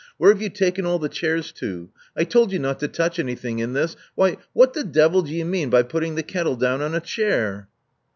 Where 0.17 0.31
have 0.31 0.41
you 0.41 0.49
taken 0.49 0.83
all 0.83 0.97
the 0.97 1.09
chairs 1.09 1.51
to? 1.51 1.91
I 2.17 2.23
told 2.23 2.51
you 2.51 2.57
not 2.57 2.79
to 2.79 2.87
touch 2.87 3.19
anything 3.19 3.59
in 3.59 3.73
this— 3.73 3.95
^why, 4.17 4.37
what 4.51 4.73
the 4.73 4.83
devil 4.83 5.21
do 5.21 5.31
you 5.31 5.45
mean 5.45 5.69
by 5.69 5.83
putting 5.83 6.15
the 6.15 6.23
kettle 6.23 6.55
down 6.55 6.81
on 6.81 6.95
a 6.95 6.99
chair?" 6.99 7.69